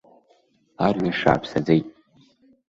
Арҩаш 0.85 1.21
ааԥсаӡеит. 1.29 1.85